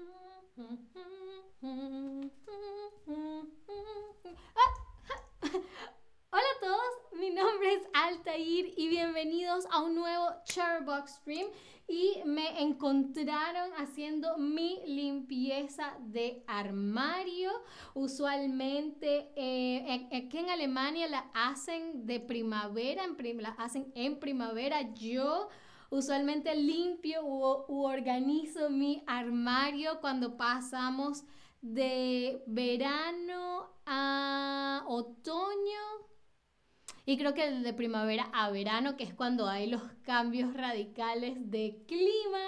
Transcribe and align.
Hola 6.32 6.50
a 6.56 6.60
todos, 6.60 6.92
mi 7.18 7.30
nombre 7.30 7.74
es 7.74 7.82
Altair 7.92 8.74
y 8.76 8.88
bienvenidos 8.88 9.66
a 9.70 9.82
un 9.82 9.94
nuevo 9.94 10.26
Charbox 10.44 11.16
Stream 11.16 11.48
y 11.88 12.22
me 12.24 12.62
encontraron 12.62 13.72
haciendo 13.78 14.38
mi 14.38 14.80
limpieza 14.86 15.96
de 16.00 16.44
armario. 16.46 17.50
Usualmente 17.94 19.32
eh, 19.34 20.08
aquí 20.12 20.38
en 20.38 20.50
Alemania 20.50 21.08
la 21.08 21.30
hacen 21.34 22.06
de 22.06 22.20
primavera, 22.20 23.04
en 23.04 23.42
la 23.42 23.50
hacen 23.50 23.90
en 23.94 24.20
primavera. 24.20 24.92
Yo 24.94 25.48
usualmente 25.90 26.54
limpio 26.54 27.22
u 27.68 27.84
organizo 27.84 28.70
mi 28.70 29.02
armario 29.06 30.00
cuando 30.00 30.36
pasamos 30.36 31.24
de 31.60 32.42
verano 32.46 33.70
a 33.86 34.84
otoño 34.86 36.09
y 37.10 37.18
creo 37.18 37.34
que 37.34 37.50
de 37.50 37.72
primavera 37.72 38.30
a 38.32 38.50
verano, 38.50 38.96
que 38.96 39.02
es 39.02 39.12
cuando 39.12 39.48
hay 39.48 39.66
los 39.66 39.82
cambios 40.04 40.54
radicales 40.54 41.50
de 41.50 41.82
clima. 41.88 42.38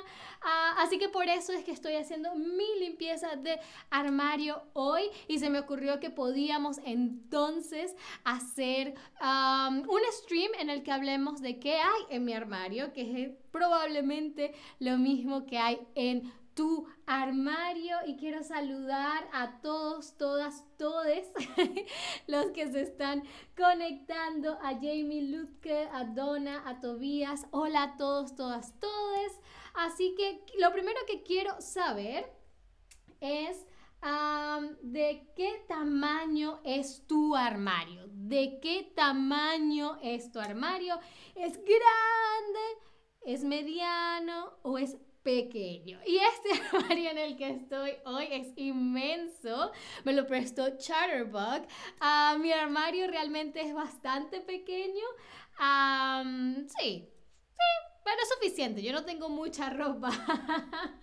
Ah, 0.41 0.77
así 0.79 1.01
que 1.01 1.09
por 1.09 1.29
eso 1.29 1.53
es 1.53 1.65
que 1.65 1.73
estoy 1.73 1.95
haciendo 1.95 2.37
mi 2.37 2.79
limpieza 2.79 3.35
de 3.35 3.59
armario 3.91 4.63
hoy 4.73 5.03
y 5.27 5.41
se 5.41 5.51
me 5.51 5.59
ocurrió 5.59 5.99
que 5.99 6.11
podíamos 6.11 6.79
entonces 6.85 7.97
hacer 8.23 8.95
un 9.21 10.01
stream 10.13 10.53
en 10.61 10.71
el 10.71 10.85
que 10.85 10.93
hablemos 10.93 11.43
de 11.43 11.59
qué 11.59 11.79
hay 11.79 12.03
en 12.11 12.25
mi 12.25 12.33
armario, 12.33 12.93
que 12.93 13.25
es 13.25 13.31
probablemente 13.51 14.55
lo 14.79 14.97
mismo 14.97 15.45
que 15.45 15.59
hay 15.59 15.81
en 15.97 16.33
tu 16.55 16.87
armario 17.07 17.97
y 18.07 18.17
quiero 18.17 18.43
saludar 18.45 19.29
a 19.33 19.61
todos, 19.61 20.17
todas, 20.17 20.62
que 22.55 22.71
se 22.71 22.83
están 22.83 23.23
conectando, 23.57 24.59
a 24.63 24.75
Jamie 24.75 25.23
Lutke, 25.23 25.89
a 25.93 26.05
Donna, 26.05 26.63
a 26.67 26.81
Tobías, 26.81 27.47
hola 27.51 27.83
a 27.83 27.97
todos, 27.97 28.35
todas, 28.35 28.79
todes. 28.81 29.33
Así 29.75 30.15
que 30.17 30.45
lo 30.59 30.73
primero 30.73 31.01
que 31.07 31.23
quiero 31.23 31.61
saber 31.61 32.31
es 33.21 33.67
de 34.83 35.31
qué 35.37 35.65
tamaño 35.69 36.61
es 36.65 37.07
tu 37.07 37.37
armario, 37.37 38.09
de 38.09 38.59
qué 38.61 38.93
tamaño 38.97 39.97
es 40.03 40.33
tu 40.33 40.41
armario, 40.41 40.99
es 41.37 41.53
grande, 41.53 42.67
es 43.25 43.45
mediano 43.45 44.55
o 44.63 44.79
es 44.79 44.97
pequeño. 45.23 46.01
Y 46.07 46.19
este 46.19 46.51
armario 46.77 47.11
en 47.11 47.19
el 47.19 47.37
que 47.37 47.51
estoy 47.51 47.93
hoy 48.05 48.29
es 48.31 48.49
inmenso. 48.57 49.73
Me 50.05 50.13
lo 50.13 50.27
prestó 50.27 50.77
Chatterbug. 50.77 51.67
Uh, 52.01 52.39
mi 52.39 52.53
armario 52.53 53.07
realmente 53.07 53.61
es 53.61 53.75
bastante 53.75 54.41
pequeño. 54.41 55.05
sí, 56.79 57.09
sí, 57.49 57.93
pero 58.05 58.17
es 58.23 58.29
suficiente. 58.35 58.83
Yo 58.83 58.93
no 58.93 59.05
tengo 59.05 59.29
mucha 59.29 59.71
ropa. 59.71 60.11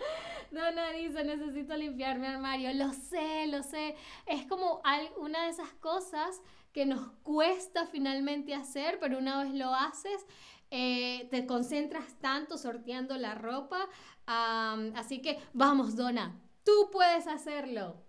Donna 0.52 0.92
dice, 0.92 1.24
necesito 1.24 1.76
limpiar 1.78 2.20
mi 2.20 2.28
armario. 2.28 2.74
Lo 2.74 2.92
sé, 2.94 3.48
lo 3.48 3.64
sé. 3.64 3.96
Es 4.26 4.46
como 4.48 4.82
una 5.18 5.44
de 5.44 5.50
esas 5.50 5.74
cosas 5.76 6.42
que 6.74 6.86
nos 6.86 7.12
cuesta 7.24 7.88
finalmente 7.88 8.54
hacer, 8.54 9.00
pero 9.00 9.18
una 9.18 9.44
vez 9.44 9.54
lo 9.54 9.74
haces, 9.74 10.26
eh, 10.72 11.28
te 11.32 11.46
concentras 11.46 12.20
tanto 12.20 12.58
sorteando 12.58 13.18
la 13.18 13.36
ropa. 13.36 13.88
así 14.26 15.22
que 15.22 15.40
vamos, 15.54 15.96
Donna, 15.96 16.40
tú 16.64 16.90
puedes 16.92 17.28
hacerlo. 17.28 18.04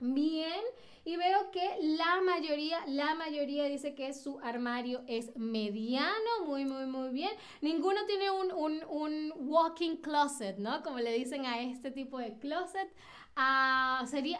Bien, 0.00 0.60
y 1.04 1.16
veo 1.16 1.50
que 1.50 1.78
la 1.82 2.20
mayoría, 2.22 2.78
la 2.86 3.14
mayoría 3.14 3.64
dice 3.64 3.94
que 3.94 4.12
su 4.14 4.38
armario 4.40 5.02
es 5.06 5.36
mediano, 5.36 6.44
muy, 6.46 6.64
muy, 6.64 6.86
muy 6.86 7.10
bien. 7.10 7.30
Ninguno 7.60 8.04
tiene 8.06 8.30
un, 8.30 8.52
un, 8.52 8.82
un 8.88 9.32
walking 9.36 9.96
closet, 9.98 10.58
¿no? 10.58 10.82
Como 10.82 10.98
le 10.98 11.12
dicen 11.12 11.46
a 11.46 11.60
este 11.60 11.90
tipo 11.90 12.18
de 12.18 12.38
closet. 12.38 12.90
Sería, 14.06 14.38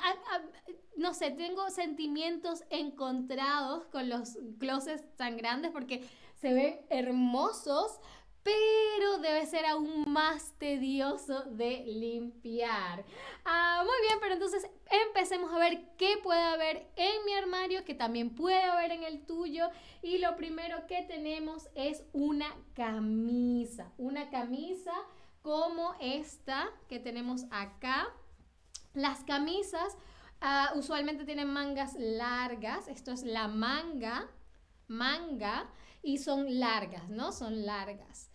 no 0.96 1.14
sé, 1.14 1.30
tengo 1.30 1.70
sentimientos 1.70 2.64
encontrados 2.70 3.86
con 3.86 4.08
los 4.08 4.38
closets 4.58 5.04
tan 5.16 5.36
grandes 5.36 5.70
porque 5.72 6.08
se 6.40 6.52
ven 6.52 6.80
hermosos, 6.90 7.98
pero 8.42 9.18
debe 9.18 9.46
ser 9.46 9.64
aún 9.64 10.04
más 10.06 10.52
tedioso 10.58 11.44
de 11.44 11.82
limpiar. 11.86 13.04
Ah, 13.46 13.82
muy 13.84 14.06
bien, 14.06 14.18
pero 14.20 14.34
entonces 14.34 14.68
empecemos 15.06 15.50
a 15.50 15.58
ver 15.58 15.96
qué 15.96 16.18
puede 16.22 16.42
haber 16.42 16.86
en 16.96 17.24
mi 17.24 17.32
armario, 17.32 17.84
que 17.86 17.94
también 17.94 18.34
puede 18.34 18.62
haber 18.62 18.92
en 18.92 19.02
el 19.02 19.24
tuyo. 19.24 19.70
Y 20.02 20.18
lo 20.18 20.36
primero 20.36 20.86
que 20.86 21.02
tenemos 21.02 21.70
es 21.74 22.04
una 22.12 22.54
camisa, 22.74 23.90
una 23.96 24.28
camisa 24.28 24.92
como 25.40 25.94
esta 25.98 26.70
que 26.88 26.98
tenemos 26.98 27.46
acá. 27.50 28.12
Las 28.94 29.24
camisas 29.24 29.96
ah, 30.40 30.72
usualmente 30.76 31.24
tienen 31.24 31.52
mangas 31.52 31.94
largas, 31.98 32.86
esto 32.88 33.10
es 33.10 33.24
la 33.24 33.48
manga, 33.48 34.28
manga 34.86 35.68
y 36.02 36.18
son 36.18 36.60
largas, 36.60 37.08
¿no? 37.08 37.32
Son 37.32 37.66
largas. 37.66 38.30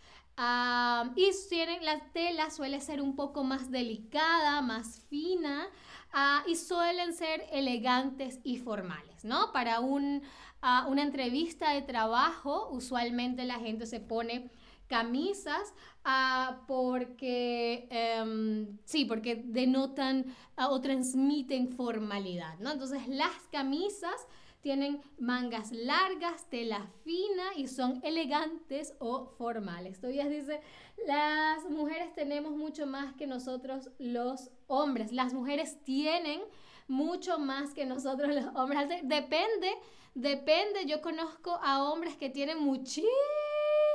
y 1.16 1.31
tienen, 1.50 1.86
la 1.86 2.00
tela 2.12 2.50
suele 2.50 2.81
ser 2.81 3.02
un 3.02 3.16
poco 3.16 3.44
más 3.44 3.72
delicada, 3.72 4.62
más 4.62 5.00
fina 5.09 5.68
ah, 6.12 6.44
y 6.46 6.56
suelen 6.56 7.14
ser 7.14 7.46
elegantes 7.52 8.40
y 8.44 8.58
formales, 8.58 9.24
¿no? 9.24 9.53
Para 9.53 9.80
un, 9.80 10.22
ah, 10.62 10.88
una 10.90 11.03
entrevista 11.03 11.72
de 11.72 11.84
trabajo, 11.84 12.70
usualmente 12.72 13.46
la 13.46 13.59
gente 13.59 13.86
se 13.86 14.02
pone 14.02 14.52
camisas 14.89 15.73
ah, 16.03 16.63
porque 16.67 17.88
em, 17.91 18.77
sí, 18.83 19.05
porque 19.05 19.35
denotan 19.45 20.35
o 20.57 20.81
transmiten 20.81 21.69
formalidad, 21.69 22.57
¿no? 22.59 22.72
Entonces 22.72 23.07
las 23.07 23.47
camisas 23.51 24.28
tienen 24.61 25.01
mangas 25.17 25.72
largas, 25.72 26.49
tela 26.49 26.88
fina 27.03 27.53
y 27.55 27.67
son 27.67 28.01
elegantes 28.03 28.94
o 28.99 29.28
formales. 29.38 30.01
Todavía 30.01 30.28
dice, 30.28 30.59
las 31.07 31.69
mujeres 31.69 32.13
tenemos 32.13 32.51
mucho 32.51 32.85
más 32.85 33.13
que 33.13 33.25
nosotros 33.25 33.89
los 33.99 34.49
hombres. 34.67 35.13
Las 35.13 35.33
mujeres 35.33 35.81
tienen 35.85 36.41
mucho 36.88 37.39
más 37.39 37.73
que 37.73 37.85
nosotros 37.85 38.35
los 38.35 38.45
hombres. 38.55 38.89
Depende, 39.03 39.72
depende. 40.13 40.85
Yo 40.85 41.01
conozco 41.01 41.57
a 41.63 41.83
hombres 41.83 42.17
que 42.17 42.29
tienen 42.29 42.59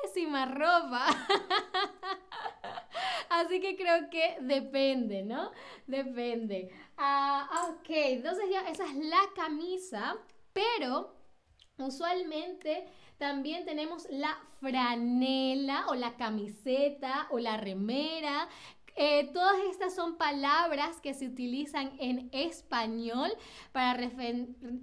muchísima 0.05 0.47
ropa. 0.47 1.07
Así 3.31 3.61
que 3.61 3.77
creo 3.77 4.11
que 4.11 4.37
depende, 4.41 5.23
¿no? 5.23 5.51
Depende. 5.87 6.71
Ah, 6.97 7.69
ok, 7.71 7.87
entonces 7.89 8.45
ya 8.51 8.61
esa 8.69 8.85
es 8.85 8.95
la 8.95 9.21
camisa. 9.35 10.17
Pero 10.53 11.15
usualmente 11.79 12.87
también 13.19 13.65
tenemos 13.65 14.07
la 14.11 14.39
franela 14.61 15.87
o 15.89 15.95
la 15.95 16.17
camiseta 16.17 17.27
o 17.31 17.39
la 17.39 17.57
remera. 17.57 18.49
Eh, 18.97 19.31
todas 19.33 19.57
estas 19.71 19.95
son 19.95 20.17
palabras 20.17 21.01
que 21.01 21.15
se 21.15 21.27
utilizan 21.27 21.93
en 21.99 22.29
español 22.33 23.31
para 23.73 23.95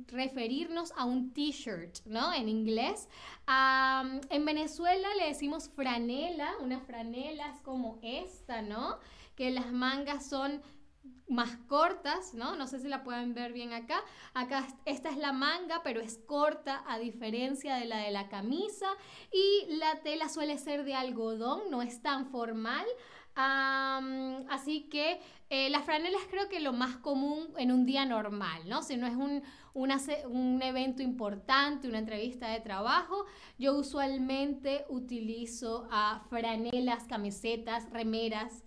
referirnos 0.08 0.92
a 0.98 1.06
un 1.06 1.34
t-shirt, 1.34 2.00
¿no? 2.06 2.34
En 2.34 2.50
inglés. 2.50 3.08
en 3.48 4.46
Venezuela 4.46 5.08
le 5.18 5.28
decimos 5.28 5.70
franela, 5.70 6.52
una 6.60 6.80
franela 6.80 7.50
es 7.50 7.62
como 7.62 8.00
esta, 8.02 8.62
¿no? 8.62 8.98
Que 9.36 9.52
las 9.52 9.72
mangas 9.72 10.28
son 10.28 10.62
más 11.28 11.56
cortas, 11.68 12.34
¿no? 12.34 12.56
No 12.56 12.68
sé 12.68 12.80
si 12.80 12.90
la 12.90 13.04
pueden 13.04 13.34
ver 13.34 13.54
bien 13.54 13.72
acá. 13.72 14.04
Acá 14.34 14.68
esta 14.86 15.10
es 15.10 15.18
la 15.18 15.32
manga, 15.32 15.82
pero 15.84 16.02
es 16.02 16.18
corta 16.18 16.84
a 16.88 17.00
diferencia 17.00 17.76
de 17.76 17.86
la 17.86 18.00
de 18.00 18.12
la 18.12 18.28
camisa 18.28 18.88
y 19.32 19.78
la 19.78 20.02
tela 20.02 20.28
suele 20.28 20.58
ser 20.58 20.84
de 20.84 20.94
algodón, 20.94 21.72
no 21.72 21.82
es 21.82 22.02
tan 22.02 22.28
formal. 22.28 22.86
Así 23.36 24.90
que 24.90 25.20
eh, 25.50 25.70
las 25.70 25.84
franelas 25.84 26.22
creo 26.30 26.48
que 26.50 26.60
lo 26.60 26.74
más 26.74 26.98
común 26.98 27.54
en 27.58 27.72
un 27.72 27.86
día 27.86 28.06
normal, 28.06 28.62
¿no? 28.68 28.84
Si 28.84 28.98
no 28.98 29.08
es 29.08 29.16
un, 29.16 29.44
un 29.74 30.62
evento 30.62 31.02
importante, 31.02 31.88
una 31.88 32.00
entrevista 32.00 32.48
de 32.50 32.60
trabajo, 32.60 33.26
yo 33.58 33.74
usualmente 33.76 34.86
utilizo 34.90 35.88
a 35.92 36.24
franelas, 36.30 37.04
camisetas, 37.06 37.90
remeras, 37.90 38.64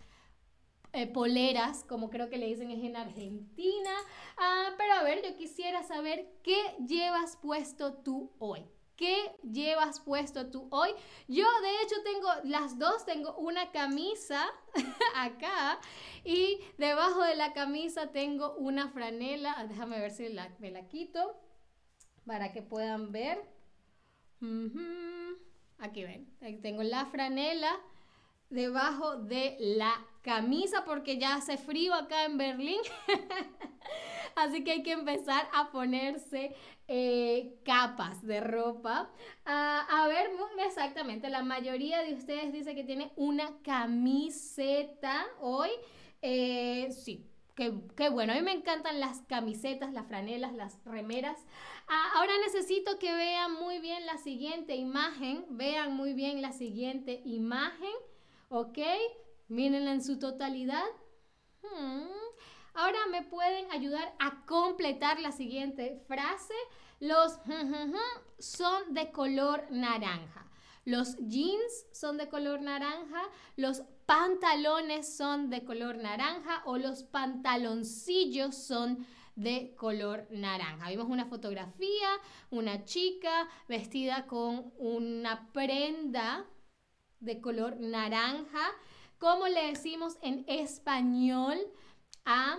eh, 0.92 1.08
poleras, 1.08 1.84
como 1.88 2.08
creo 2.08 2.30
que 2.30 2.38
le 2.38 2.46
dicen 2.46 2.70
es 2.70 2.84
en 2.84 2.96
Argentina. 2.96 3.90
Ah, 4.36 4.70
pero 4.78 4.92
a 4.92 5.02
ver, 5.02 5.22
yo 5.24 5.36
quisiera 5.36 5.82
saber 5.82 6.38
qué 6.44 6.56
llevas 6.86 7.36
puesto 7.42 7.94
tú 7.94 8.30
hoy. 8.38 8.64
¿Qué 8.96 9.34
llevas 9.42 10.00
puesto 10.00 10.50
tú 10.50 10.68
hoy? 10.70 10.90
Yo 11.26 11.44
de 11.62 11.82
hecho 11.82 11.96
tengo 12.04 12.28
las 12.44 12.78
dos, 12.78 13.04
tengo 13.04 13.34
una 13.36 13.72
camisa 13.72 14.46
acá 15.16 15.80
y 16.24 16.60
debajo 16.78 17.22
de 17.22 17.34
la 17.34 17.52
camisa 17.52 18.12
tengo 18.12 18.54
una 18.54 18.88
franela. 18.88 19.64
Déjame 19.68 19.98
ver 19.98 20.12
si 20.12 20.28
me 20.58 20.70
la 20.70 20.86
quito 20.86 21.36
para 22.24 22.52
que 22.52 22.62
puedan 22.62 23.10
ver. 23.10 23.42
Aquí 25.78 26.04
ven, 26.04 26.36
tengo 26.62 26.82
la 26.82 27.06
franela 27.06 27.70
debajo 28.50 29.16
de 29.16 29.56
la 29.58 29.92
camisa 30.22 30.84
porque 30.84 31.18
ya 31.18 31.34
hace 31.34 31.58
frío 31.58 31.94
acá 31.94 32.24
en 32.24 32.38
Berlín. 32.38 32.80
Así 34.36 34.64
que 34.64 34.72
hay 34.72 34.82
que 34.82 34.92
empezar 34.92 35.48
a 35.52 35.70
ponerse 35.70 36.54
eh, 36.88 37.60
capas 37.64 38.26
de 38.26 38.40
ropa. 38.40 39.10
Ah, 39.44 39.86
a 39.90 40.08
ver, 40.08 40.30
exactamente, 40.66 41.28
la 41.30 41.42
mayoría 41.42 42.02
de 42.02 42.14
ustedes 42.14 42.52
dice 42.52 42.74
que 42.74 42.84
tiene 42.84 43.12
una 43.16 43.58
camiseta 43.62 45.26
hoy. 45.40 45.70
Eh, 46.22 46.90
sí, 46.92 47.30
Qué, 47.54 47.70
bueno, 48.10 48.32
a 48.32 48.36
mí 48.36 48.42
me 48.42 48.52
encantan 48.52 48.98
las 48.98 49.20
camisetas, 49.28 49.92
las 49.92 50.08
franelas, 50.08 50.52
las 50.54 50.84
remeras. 50.84 51.38
Ah, 51.86 52.12
ahora 52.16 52.32
necesito 52.44 52.98
que 52.98 53.14
vean 53.14 53.54
muy 53.54 53.78
bien 53.78 54.06
la 54.06 54.18
siguiente 54.18 54.74
imagen. 54.74 55.44
Vean 55.50 55.94
muy 55.94 56.14
bien 56.14 56.42
la 56.42 56.50
siguiente 56.50 57.22
imagen. 57.24 57.92
¿Ok? 58.48 58.78
Mírenla 59.46 59.92
en 59.92 60.02
su 60.02 60.18
totalidad. 60.18 60.82
Hmm. 61.62 62.08
Ahora 62.74 62.98
me 63.10 63.22
pueden 63.22 63.70
ayudar 63.70 64.14
a 64.18 64.44
completar 64.46 65.20
la 65.20 65.32
siguiente 65.32 66.02
frase. 66.08 66.54
Los 67.00 67.38
son 68.38 68.94
de 68.94 69.12
color 69.12 69.66
naranja. 69.70 70.48
Los 70.84 71.16
jeans 71.16 71.86
son 71.92 72.18
de 72.18 72.28
color 72.28 72.60
naranja, 72.60 73.22
los 73.56 73.82
pantalones 74.04 75.16
son 75.16 75.48
de 75.48 75.64
color 75.64 75.96
naranja 75.96 76.62
o 76.66 76.76
los 76.76 77.04
pantaloncillos 77.04 78.54
son 78.54 79.06
de 79.34 79.74
color 79.76 80.26
naranja. 80.30 80.90
Vimos 80.90 81.08
una 81.08 81.24
fotografía, 81.24 82.08
una 82.50 82.84
chica 82.84 83.48
vestida 83.66 84.26
con 84.26 84.72
una 84.76 85.50
prenda 85.52 86.44
de 87.20 87.40
color 87.40 87.80
naranja. 87.80 88.66
¿Cómo 89.18 89.48
le 89.48 89.68
decimos 89.68 90.18
en 90.20 90.44
español? 90.48 91.58
A 92.24 92.58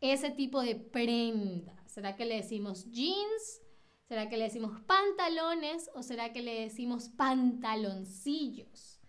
ese 0.00 0.30
tipo 0.30 0.60
de 0.60 0.74
prenda? 0.76 1.82
¿Será 1.86 2.16
que 2.16 2.24
le 2.24 2.36
decimos 2.36 2.90
jeans? 2.90 3.62
¿Será 4.08 4.28
que 4.28 4.36
le 4.36 4.44
decimos 4.44 4.80
pantalones 4.82 5.90
o 5.94 6.02
será 6.02 6.32
que 6.32 6.42
le 6.42 6.60
decimos 6.60 7.08
pantaloncillos? 7.08 9.00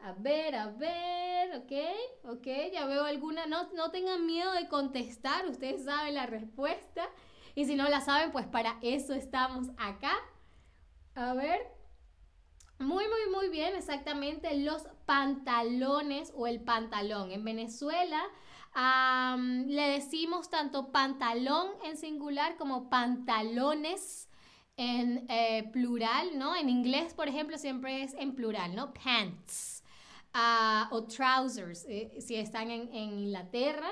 A 0.00 0.12
ver, 0.12 0.54
a 0.54 0.66
ver, 0.66 1.56
ok, 1.56 1.72
ok, 2.30 2.46
ya 2.72 2.84
veo 2.86 3.04
alguna. 3.04 3.46
No, 3.46 3.72
no 3.72 3.90
tengan 3.90 4.26
miedo 4.26 4.52
de 4.52 4.68
contestar, 4.68 5.46
ustedes 5.48 5.84
saben 5.84 6.14
la 6.14 6.26
respuesta. 6.26 7.08
Y 7.54 7.64
si 7.64 7.74
no 7.74 7.88
la 7.88 8.02
saben, 8.02 8.32
pues 8.32 8.46
para 8.46 8.78
eso 8.82 9.14
estamos 9.14 9.70
acá. 9.78 10.14
A 11.14 11.32
ver. 11.32 11.60
Muy, 12.78 13.04
muy, 13.08 13.30
muy 13.32 13.48
bien, 13.48 13.76
exactamente 13.76 14.54
los 14.58 14.82
pantalones 15.06 16.32
o 16.34 16.46
el 16.46 16.60
pantalón. 16.60 17.30
En 17.30 17.44
Venezuela 17.44 18.20
le 18.74 19.88
decimos 19.90 20.50
tanto 20.50 20.90
pantalón 20.90 21.68
en 21.84 21.96
singular 21.96 22.56
como 22.56 22.90
pantalones 22.90 24.28
en 24.76 25.26
eh, 25.28 25.68
plural, 25.72 26.36
¿no? 26.36 26.56
En 26.56 26.68
inglés, 26.68 27.14
por 27.14 27.28
ejemplo, 27.28 27.58
siempre 27.58 28.02
es 28.02 28.14
en 28.14 28.34
plural, 28.34 28.74
¿no? 28.74 28.92
Pants 28.92 29.84
ah, 30.32 30.88
o 30.90 31.04
trousers, 31.04 31.84
eh, 31.88 32.20
si 32.20 32.34
están 32.34 32.70
en, 32.70 32.92
Inglaterra. 32.92 33.90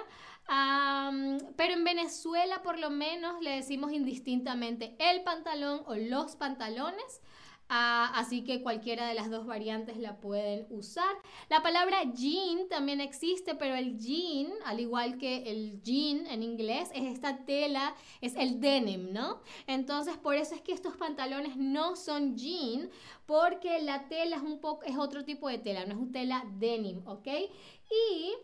pero 1.57 1.73
en 1.75 1.85
Venezuela, 1.85 2.63
por 2.63 2.79
lo 2.79 2.91
menos, 2.91 3.41
le 3.41 3.51
decimos 3.51 3.93
indistintamente 3.93 4.97
el 4.99 5.23
pantalón 5.23 5.83
o 5.87 5.95
los 5.95 6.35
pantalones. 6.35 7.21
Ah, 7.69 8.13
así 8.17 8.45
que 8.45 8.63
cualquiera 8.63 9.07
de 9.07 9.15
las 9.15 9.31
dos 9.31 9.47
variantes 9.47 9.97
la 9.97 10.21
pueden 10.21 10.67
usar. 10.69 11.15
La 11.49 11.63
palabra 11.63 12.03
jean 12.13 12.69
también 12.69 13.01
existe, 13.01 13.55
pero 13.55 13.75
el 13.75 13.99
jean, 13.99 14.53
al 14.67 14.81
igual 14.81 15.17
que 15.17 15.51
el 15.51 15.81
jean 15.83 16.27
en 16.27 16.43
inglés, 16.43 16.91
es 16.95 17.05
esta 17.05 17.47
tela, 17.47 17.95
es 18.21 18.35
el 18.37 18.61
denim, 18.61 19.13
¿no? 19.13 19.41
Entonces, 19.67 20.19
por 20.19 20.35
eso 20.35 20.55
es 20.55 20.61
que 20.61 20.73
estos 20.73 20.97
pantalones 20.97 21.57
no 21.57 21.97
son 21.97 22.37
jean, 22.37 22.91
porque 23.25 23.81
la 23.81 24.07
tela 24.09 24.37
es 24.37 24.43
un 24.43 24.61
poco, 24.61 24.83
es 24.83 24.99
otro 24.99 25.25
tipo 25.25 25.49
de 25.49 25.59
tela, 25.59 25.87
no 25.87 25.93
es 25.93 25.99
un 25.99 26.13
tela 26.13 26.45
denim, 26.59 27.07
¿ok? 27.07 27.29
Y 27.29 28.35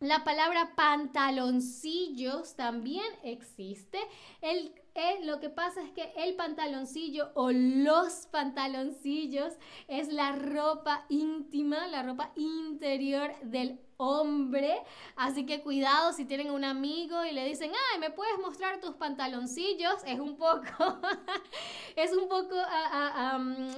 la 0.00 0.24
palabra 0.24 0.74
pantaloncillos 0.76 2.54
también 2.54 3.06
existe. 3.22 3.98
El 4.42 4.74
lo 5.24 5.40
que 5.40 5.50
pasa 5.50 5.82
es 5.82 5.90
que 5.90 6.12
el 6.16 6.34
pantaloncillo 6.36 7.30
o 7.34 7.50
los 7.52 8.26
pantaloncillos 8.26 9.52
es 9.88 10.08
la 10.08 10.32
ropa 10.32 11.04
íntima, 11.08 11.86
la 11.88 12.02
ropa 12.02 12.32
interior 12.36 13.32
del 13.42 13.78
hombre. 13.96 14.82
Así 15.16 15.46
que 15.46 15.62
cuidado 15.62 16.12
si 16.12 16.24
tienen 16.24 16.50
un 16.50 16.64
amigo 16.64 17.24
y 17.24 17.32
le 17.32 17.44
dicen, 17.44 17.70
ay, 17.92 18.00
¿me 18.00 18.10
puedes 18.10 18.38
mostrar 18.38 18.80
tus 18.80 18.94
pantaloncillos? 18.96 20.02
Es 20.06 20.18
un 20.20 20.36
poco, 20.36 20.64
es 21.96 22.12
un 22.12 22.28
poco 22.28 22.54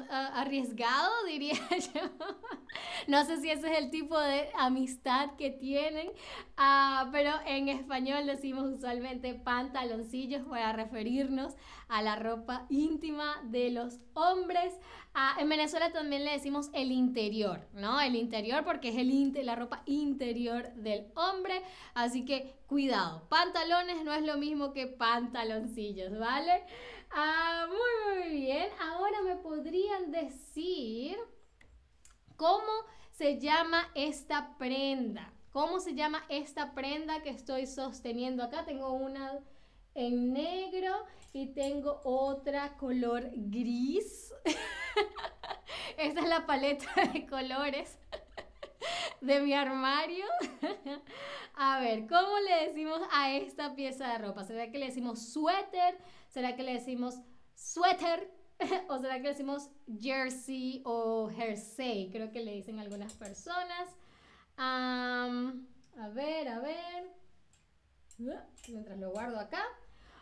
arriesgado, 0.08 1.12
diría 1.26 1.54
yo. 1.94 2.02
no 3.06 3.24
sé 3.24 3.40
si 3.40 3.50
ese 3.50 3.70
es 3.72 3.78
el 3.78 3.90
tipo 3.90 4.18
de 4.18 4.50
amistad 4.56 5.36
que 5.36 5.50
tienen, 5.50 6.10
ah, 6.56 7.08
pero 7.12 7.32
en 7.46 7.68
español 7.68 8.26
decimos 8.26 8.64
usualmente 8.72 9.34
pantaloncillos 9.34 10.46
para 10.46 10.72
referirnos 10.72 11.54
a 11.88 12.02
la 12.02 12.16
ropa 12.16 12.66
íntima 12.68 13.40
de 13.44 13.70
los 13.70 14.00
hombres. 14.14 14.74
Ah, 15.20 15.34
en 15.40 15.48
Venezuela 15.48 15.90
también 15.90 16.24
le 16.24 16.30
decimos 16.30 16.70
el 16.72 16.92
interior, 16.92 17.66
¿no? 17.72 18.00
El 18.00 18.14
interior 18.14 18.64
porque 18.64 18.90
es 18.90 18.96
el 18.96 19.08
la 19.44 19.56
ropa 19.56 19.82
interior 19.84 20.72
del 20.74 21.10
hombre. 21.16 21.60
Así 21.92 22.24
que 22.24 22.54
cuidado, 22.68 23.28
pantalones 23.28 24.04
no 24.04 24.12
es 24.12 24.22
lo 24.22 24.38
mismo 24.38 24.72
que 24.72 24.86
pantaloncillos, 24.86 26.16
¿vale? 26.20 26.62
Ah, 27.10 27.66
muy, 27.66 28.14
muy 28.28 28.32
bien. 28.32 28.68
Ahora 28.80 29.20
me 29.22 29.34
podrían 29.34 30.12
decir 30.12 31.18
cómo 32.36 32.70
se 33.10 33.40
llama 33.40 33.90
esta 33.96 34.56
prenda. 34.56 35.32
¿Cómo 35.50 35.80
se 35.80 35.96
llama 35.96 36.22
esta 36.28 36.74
prenda 36.74 37.24
que 37.24 37.30
estoy 37.30 37.66
sosteniendo 37.66 38.44
acá? 38.44 38.64
Tengo 38.64 38.92
una 38.92 39.40
en 39.98 40.32
negro 40.32 41.04
y 41.32 41.46
tengo 41.48 42.00
otra 42.04 42.76
color 42.76 43.30
gris. 43.34 44.32
Esta 45.98 46.20
es 46.20 46.28
la 46.28 46.46
paleta 46.46 46.88
de 47.12 47.26
colores 47.26 47.98
de 49.20 49.40
mi 49.40 49.52
armario. 49.54 50.24
A 51.54 51.80
ver, 51.80 52.06
¿cómo 52.06 52.38
le 52.38 52.68
decimos 52.68 53.00
a 53.10 53.32
esta 53.32 53.74
pieza 53.74 54.12
de 54.12 54.18
ropa? 54.18 54.44
¿Será 54.44 54.70
que 54.70 54.78
le 54.78 54.86
decimos 54.86 55.20
suéter? 55.20 55.98
¿Será 56.28 56.54
que 56.54 56.62
le 56.62 56.74
decimos 56.74 57.16
suéter? 57.56 58.30
¿O 58.88 58.98
será 58.98 59.16
que 59.16 59.22
le 59.22 59.30
decimos 59.30 59.68
jersey 60.00 60.82
o 60.84 61.28
jersey? 61.28 62.10
Creo 62.12 62.30
que 62.30 62.44
le 62.44 62.52
dicen 62.52 62.78
algunas 62.78 63.12
personas. 63.14 63.88
a 64.56 65.28
ver, 66.14 66.48
a 66.48 66.60
ver. 66.60 67.12
Mientras 68.68 68.98
lo 68.98 69.10
guardo 69.10 69.40
acá. 69.40 69.64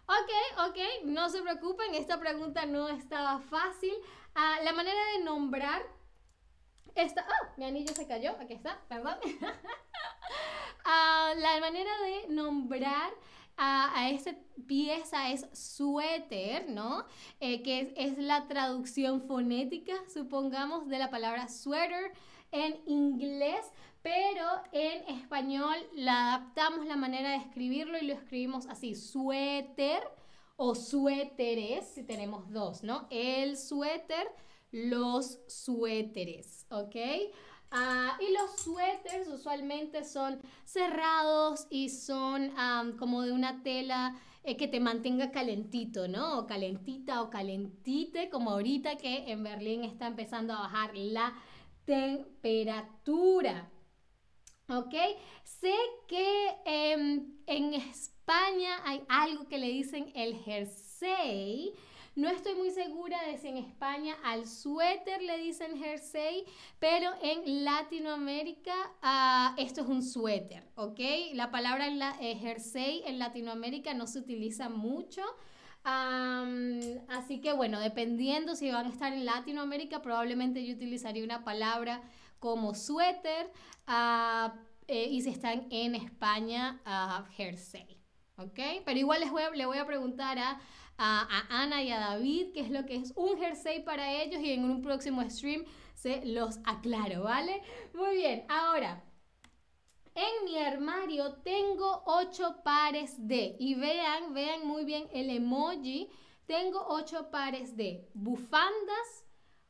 Ok, 0.09 0.69
ok, 0.69 0.79
no 1.07 1.29
se 1.29 1.43
preocupen, 1.43 1.95
esta 1.95 2.21
pregunta 2.21 2.65
no 2.65 2.89
estaba 2.89 3.41
fácil. 3.41 3.93
Ah, 4.35 4.59
la 4.63 4.73
manera 4.73 5.01
de 5.13 5.25
nombrar 5.25 5.83
esta... 6.95 7.23
¡Ah! 7.23 7.53
Mi 7.57 7.65
anillo 7.65 7.93
se 7.93 8.07
cayó, 8.07 8.33
aquí 8.41 8.55
está, 8.55 8.81
perdón. 8.89 9.17
Ah, 10.89 11.33
la 11.37 11.59
manera 11.59 11.91
de 12.03 12.29
nombrar 12.33 13.11
a, 13.57 14.09
esta 14.11 14.37
pieza 14.69 15.31
es 15.31 15.47
suéter, 15.53 16.71
¿no? 16.71 17.05
Eh, 17.41 17.63
que 17.65 17.93
es, 17.97 18.17
la 18.19 18.47
traducción 18.47 19.23
fonética, 19.27 19.95
supongamos, 20.13 20.89
de 20.89 20.99
la 20.99 21.11
palabra 21.11 21.49
sweater 21.49 22.13
en 22.53 22.81
inglés, 22.87 23.67
pero 24.07 24.63
en 24.71 25.17
español 25.17 25.75
la 25.97 26.35
adaptamos 26.35 26.87
la 26.87 26.95
manera 26.95 27.31
de 27.31 27.39
escribirlo 27.39 27.99
y 27.99 28.07
lo 28.07 28.15
escribimos 28.15 28.67
así, 28.67 28.95
suéter 28.95 30.01
o 30.55 30.77
suéteres, 30.77 31.89
si 31.89 32.05
tenemos 32.05 32.49
dos, 32.53 32.85
¿no? 32.85 33.09
El 33.11 33.57
suéter, 33.57 34.29
los 34.71 35.41
suéteres, 35.49 36.67
¿ok? 36.71 36.95
Ah, 37.73 38.17
y 38.21 38.33
los 38.33 38.61
suéteres 38.61 39.27
usualmente 39.27 40.05
son 40.05 40.39
cerrados 40.65 41.67
y 41.69 41.89
son 41.89 42.53
como 43.01 43.23
de 43.23 43.33
una 43.33 43.65
tela 43.65 44.15
eh, 44.45 44.57
que 44.57 44.69
te 44.69 44.79
mantenga 44.79 45.33
calentito, 45.33 46.07
¿no? 46.07 46.39
O 46.39 46.47
calentita 46.47 47.23
o 47.23 47.29
calentite, 47.29 48.31
como 48.31 48.53
ahorita 48.53 48.99
que 48.99 49.33
en 49.33 49.43
Berlín 49.43 49.83
está 49.83 50.07
empezando 50.07 50.53
a 50.55 50.61
bajar 50.61 50.93
la 50.95 51.35
temperatura. 51.87 53.73
¿Ok? 54.69 54.95
Sé 55.45 55.75
que 56.09 56.57
em, 56.65 57.25
en 57.47 57.75
España 57.75 58.81
hay 58.85 59.01
algo 59.09 59.47
que 59.47 59.59
le 59.59 59.69
dicen 59.69 60.11
el 60.15 60.37
jersey. 60.39 61.73
No 62.17 62.29
estoy 62.31 62.55
muy 62.55 62.71
segura 62.71 63.23
de 63.27 63.37
si 63.37 63.49
en 63.49 63.59
España 63.59 64.17
al 64.25 64.47
suéter 64.47 65.23
le 65.23 65.39
dicen 65.39 65.79
jersey, 65.79 66.45
pero 66.81 67.11
en 67.23 67.63
Latinoamérica 67.65 68.75
uh, 69.03 69.61
esto 69.61 69.83
es 69.83 69.87
un 69.87 70.03
suéter, 70.03 70.67
¿ok? 70.77 70.99
La 71.35 71.51
palabra 71.51 71.91
la, 71.91 72.17
eh, 72.21 72.37
jersey 72.37 73.03
en 73.05 73.19
Latinoamérica 73.19 73.93
no 73.93 74.07
se 74.07 74.19
utiliza 74.19 74.69
mucho. 74.69 75.23
Así 77.09 77.41
que 77.41 77.53
bueno, 77.53 77.79
dependiendo 77.79 78.57
si 78.57 78.73
van 78.73 78.87
a 78.87 78.89
estar 78.89 79.13
en 79.13 79.25
Latinoamérica, 79.25 80.03
probablemente 80.03 80.67
yo 80.67 80.75
utilizaría 80.75 81.23
una 81.23 81.45
palabra 81.45 82.03
como 82.47 82.75
suéter 82.75 83.51
uh, 83.89 84.51
eh, 84.87 85.09
y 85.11 85.21
si 85.23 85.31
están 85.31 85.67
en 85.71 85.95
España, 85.95 86.81
uh, 86.87 87.25
jersey. 87.33 88.01
¿Ok? 88.39 88.59
Pero 88.85 88.99
igual 88.99 89.21
les 89.21 89.31
voy 89.31 89.43
a, 89.43 89.51
le 89.51 89.67
voy 89.67 89.79
a 89.79 89.87
preguntar 89.87 90.39
a 90.39 90.61
a, 90.99 91.63
Ana 91.63 91.83
y 91.83 91.91
a 91.91 91.99
David 91.99 92.53
qué 92.53 92.61
es 92.61 92.71
lo 92.71 92.87
que 92.87 92.97
es 92.97 93.13
un 93.17 93.39
jersey 93.39 93.83
para 93.83 94.13
ellos 94.23 94.41
y 94.41 94.53
en 94.53 94.65
un 94.65 94.83
próximo 94.83 95.23
stream 95.29 95.65
se 95.95 96.25
los 96.25 96.59
aclaro, 96.65 97.25
¿vale? 97.25 97.63
Muy 97.95 98.17
bien, 98.17 98.45
ahora, 98.49 99.03
en 100.15 100.45
mi 100.45 100.59
armario 100.59 101.35
tengo 101.43 102.03
ocho 102.07 102.57
pares 102.65 103.15
de, 103.27 103.57
y 103.59 103.75
vean, 103.75 104.33
vean 104.33 104.67
muy 104.67 104.85
bien 104.85 105.09
el 105.13 105.31
emoji, 105.31 106.11
tengo 106.47 106.85
ocho 106.89 107.31
pares 107.31 107.77
de 107.77 108.09
bufandas, 108.15 109.25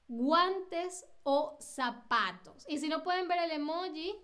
guantes 0.08 1.06
o 1.28 1.56
zapatos. 1.60 2.64
Y 2.68 2.78
si 2.78 2.88
no 2.88 3.02
pueden 3.02 3.26
ver 3.26 3.40
el 3.40 3.50
emoji... 3.50 4.14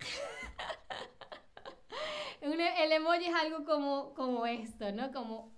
el 2.40 2.92
emoji 2.92 3.26
es 3.26 3.34
algo 3.34 3.66
como, 3.66 4.14
como 4.14 4.46
esto, 4.46 4.90
¿no? 4.90 5.12
Como 5.12 5.54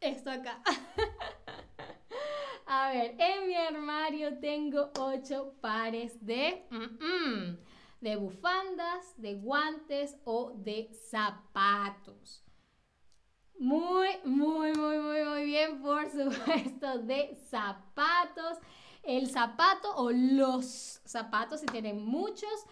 esto 0.00 0.28
acá. 0.28 0.60
A 2.66 2.90
ver, 2.90 3.14
en 3.16 3.46
mi 3.46 3.54
armario 3.54 4.40
tengo 4.40 4.90
ocho 4.98 5.54
pares 5.60 6.26
de, 6.26 6.66
de 8.00 8.16
bufandas, 8.16 9.14
de 9.18 9.34
guantes 9.34 10.16
o 10.24 10.52
de 10.56 10.92
zapatos. 10.94 12.44
Muy, 13.56 14.08
muy, 14.24 14.72
muy, 14.72 14.98
muy, 14.98 15.24
muy 15.24 15.44
bien, 15.44 15.80
por 15.80 16.10
supuesto, 16.10 16.98
de 16.98 17.36
zapatos. 17.48 18.58
El 19.02 19.28
zapato 19.28 19.94
o 19.96 20.10
los 20.10 21.00
zapatos, 21.04 21.60
si 21.60 21.66
tienen 21.66 22.04
muchos. 22.04 22.66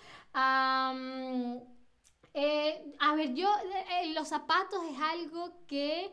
Eh, 2.33 2.95
a 3.01 3.15
ver, 3.15 3.35
yo, 3.35 3.49
eh, 3.91 4.13
los 4.15 4.29
zapatos 4.29 4.81
es 4.89 5.01
algo 5.01 5.53
que 5.67 6.13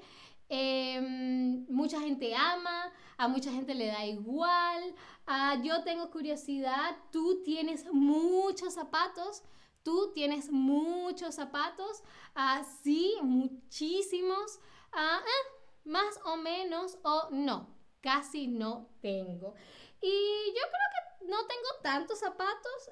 em, 0.50 1.66
mucha 1.70 2.00
gente 2.00 2.36
ama, 2.36 2.92
a 3.18 3.28
mucha 3.28 3.52
gente 3.52 3.76
le 3.76 3.88
da 3.88 4.06
igual. 4.06 4.96
Ah, 5.28 5.58
yo 5.62 5.84
tengo 5.84 6.10
curiosidad, 6.10 6.98
tú 7.12 7.44
tienes 7.44 7.86
muchos 7.92 8.74
zapatos, 8.74 9.44
tú 9.84 10.12
tienes 10.14 10.52
muchos 10.52 11.36
zapatos, 11.36 12.02
uh, 12.36 12.64
sí, 12.82 13.16
muchísimos, 13.22 14.60
ah, 14.94 15.20
eh, 15.22 15.90
más 15.90 16.20
o 16.26 16.38
menos 16.38 16.98
o 17.04 17.30
no, 17.32 17.68
casi 18.02 18.48
no 18.48 18.88
tengo. 19.02 19.54
Y 20.02 20.48
yo 20.48 20.62
creo 20.62 20.90
que 20.94 21.26
no 21.26 21.38
tengo 21.48 21.68
tantos 21.84 22.20
zapatos. 22.20 22.92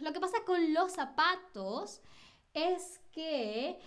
lo 0.00 0.12
que 0.12 0.20
pasa 0.20 0.38
con 0.44 0.72
los 0.72 0.92
zapatos 0.92 2.00
es 2.54 3.00
que 3.12 3.78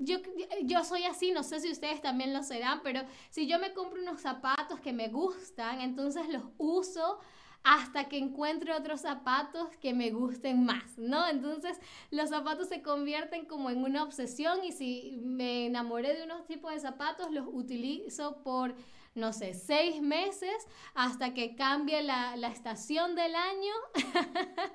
yo, 0.00 0.18
yo 0.62 0.84
soy 0.84 1.04
así, 1.04 1.32
no 1.32 1.42
sé 1.42 1.60
si 1.60 1.70
ustedes 1.72 2.00
también 2.00 2.32
lo 2.32 2.42
serán, 2.42 2.80
pero 2.82 3.02
si 3.30 3.46
yo 3.46 3.58
me 3.58 3.72
compro 3.72 4.00
unos 4.00 4.20
zapatos 4.20 4.80
que 4.80 4.92
me 4.92 5.08
gustan, 5.08 5.80
entonces 5.80 6.28
los 6.28 6.44
uso 6.56 7.18
hasta 7.64 8.08
que 8.08 8.18
encuentre 8.18 8.72
otros 8.72 9.00
zapatos 9.00 9.68
que 9.78 9.92
me 9.92 10.10
gusten 10.10 10.64
más, 10.64 10.96
¿no? 10.96 11.28
Entonces 11.28 11.78
los 12.10 12.30
zapatos 12.30 12.68
se 12.68 12.82
convierten 12.82 13.46
como 13.46 13.70
en 13.70 13.82
una 13.82 14.04
obsesión 14.04 14.64
y 14.64 14.72
si 14.72 15.18
me 15.24 15.66
enamoré 15.66 16.14
de 16.14 16.22
unos 16.22 16.46
tipos 16.46 16.72
de 16.72 16.78
zapatos, 16.78 17.32
los 17.32 17.46
utilizo 17.50 18.42
por, 18.42 18.76
no 19.18 19.32
sé, 19.32 19.54
seis 19.54 20.00
meses 20.00 20.66
hasta 20.94 21.34
que 21.34 21.54
cambie 21.56 22.02
la, 22.02 22.36
la 22.36 22.48
estación 22.48 23.14
del 23.14 23.34
año. 23.34 23.74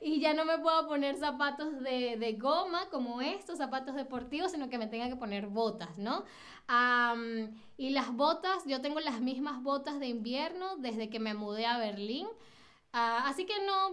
y 0.00 0.20
ya 0.20 0.34
no 0.34 0.44
me 0.44 0.58
puedo 0.58 0.86
poner 0.86 1.16
zapatos 1.16 1.80
de, 1.80 2.36
goma 2.40 2.88
como 2.90 3.20
estos, 3.20 3.58
zapatos 3.58 3.94
deportivos, 3.94 4.52
sino 4.52 4.68
que 4.68 4.78
me 4.78 4.86
tenga 4.86 5.08
que 5.08 5.16
poner 5.16 5.46
botas, 5.46 5.98
¿no? 5.98 6.24
y 7.76 7.90
las 7.90 8.12
botas, 8.12 8.64
yo 8.66 8.80
tengo 8.80 8.98
las 8.98 9.20
mismas 9.20 9.62
botas 9.62 10.00
de 10.00 10.08
invierno 10.08 10.76
desde 10.78 11.08
que 11.08 11.20
me 11.20 11.34
mudé 11.34 11.66
a 11.66 11.78
Berlín, 11.78 12.26
ah, 12.92 13.24
así 13.26 13.46
que 13.46 13.54
no, 13.64 13.92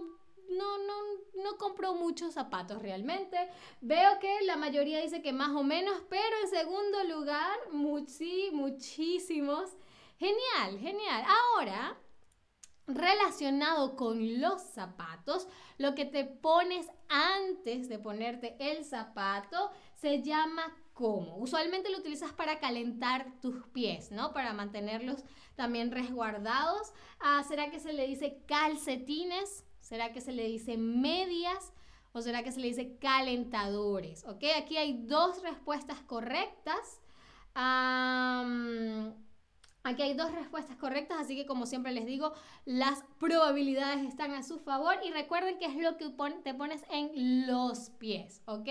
no, 0.56 0.78
no, 0.78 0.94
no 1.42 1.56
compro 1.58 1.94
muchos 1.94 2.34
zapatos 2.34 2.82
realmente. 2.82 3.36
Veo 3.80 4.18
que 4.18 4.42
la 4.42 4.56
mayoría 4.56 5.00
dice 5.00 5.22
que 5.22 5.32
más 5.32 5.50
o 5.50 5.62
menos, 5.62 6.02
pero 6.08 6.36
en 6.42 6.48
segundo 6.48 7.04
lugar, 7.04 7.56
muchísimos. 7.72 9.70
Genial, 10.18 10.78
genial. 10.78 11.24
Ahora, 11.26 11.98
relacionado 12.86 13.96
con 13.96 14.40
los 14.40 14.62
zapatos, 14.62 15.48
lo 15.78 15.94
que 15.94 16.04
te 16.04 16.24
pones 16.24 16.86
antes 17.08 17.88
de 17.88 17.98
ponerte 17.98 18.56
el 18.58 18.84
zapato 18.84 19.70
se 19.94 20.22
llama 20.22 20.74
como. 20.92 21.36
Usualmente 21.38 21.90
lo 21.90 21.98
utilizas 21.98 22.32
para 22.32 22.60
calentar 22.60 23.40
tus 23.40 23.66
pies, 23.68 24.12
¿no? 24.12 24.32
Para 24.32 24.52
mantenerlos 24.52 25.24
también 25.56 25.90
resguardados. 25.90 26.92
Ah, 27.20 27.42
¿Será 27.46 27.70
que 27.70 27.80
se 27.80 27.92
le 27.92 28.06
dice 28.06 28.42
calcetines? 28.46 29.64
¿Será 29.84 30.12
que 30.14 30.22
se 30.22 30.32
le 30.32 30.46
dice 30.46 30.78
medias? 30.78 31.74
¿O 32.12 32.22
será 32.22 32.42
que 32.42 32.52
se 32.52 32.60
le 32.60 32.68
dice 32.68 32.96
calentadores? 32.98 34.24
¿Ok? 34.24 34.44
Aquí 34.56 34.78
hay 34.78 35.04
dos 35.04 35.42
respuestas 35.42 36.00
correctas. 36.00 37.02
Aquí 39.82 40.02
hay 40.02 40.14
dos 40.14 40.32
respuestas 40.32 40.78
correctas, 40.78 41.20
así 41.20 41.36
que 41.36 41.44
como 41.44 41.66
siempre 41.66 41.92
les 41.92 42.06
digo, 42.06 42.32
las 42.64 43.04
probabilidades 43.20 44.06
están 44.06 44.32
a 44.32 44.42
su 44.42 44.58
favor 44.58 44.96
y 45.04 45.10
recuerden 45.10 45.58
que 45.58 45.66
es 45.66 45.76
lo 45.76 45.98
que 45.98 46.08
te 46.42 46.54
pones 46.54 46.82
en 46.90 47.46
los 47.46 47.90
pies, 47.90 48.40
¿ok? 48.46 48.70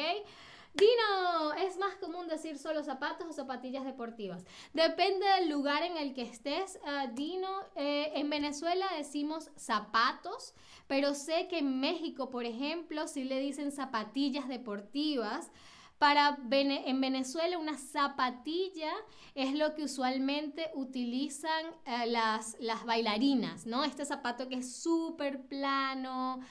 Dino, 0.73 1.53
¿es 1.53 1.77
más 1.77 1.95
común 1.97 2.27
decir 2.27 2.57
solo 2.57 2.83
zapatos 2.83 3.27
o 3.29 3.33
zapatillas 3.33 3.85
deportivas? 3.85 4.43
Depende 4.73 5.23
del 5.39 5.49
lugar 5.49 5.83
en 5.83 5.97
el 5.97 6.15
que 6.15 6.23
estés, 6.23 6.79
uh, 6.83 7.13
Dino. 7.13 7.61
Eh, 7.75 8.11
en 8.15 8.29
Venezuela 8.31 8.87
decimos 8.97 9.51
zapatos, 9.55 10.55
pero 10.87 11.13
sé 11.13 11.47
que 11.47 11.59
en 11.59 11.79
México, 11.79 12.31
por 12.31 12.45
ejemplo, 12.45 13.07
sí 13.07 13.23
le 13.23 13.39
dicen 13.39 13.71
zapatillas 13.71 14.47
deportivas. 14.47 15.51
Para 15.99 16.37
en 16.49 16.99
Venezuela 16.99 17.57
una 17.59 17.77
zapatilla 17.77 18.91
es 19.35 19.53
lo 19.53 19.73
que 19.75 19.83
usualmente 19.83 20.71
utilizan 20.73 21.67
eh, 21.85 22.07
las, 22.07 22.57
las 22.59 22.83
bailarinas, 22.83 23.67
¿no? 23.67 23.85
Este 23.85 24.03
zapato 24.03 24.49
que 24.49 24.55
es 24.55 24.75
súper 24.75 25.45
plano, 25.45 26.41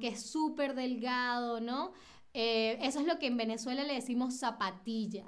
que 0.00 0.08
es 0.08 0.30
súper 0.30 0.74
delgado, 0.74 1.60
¿no? 1.60 1.92
Eh, 2.38 2.76
eso 2.82 3.00
es 3.00 3.06
lo 3.06 3.18
que 3.18 3.28
en 3.28 3.38
Venezuela 3.38 3.82
le 3.82 3.94
decimos 3.94 4.38
zapatilla. 4.38 5.24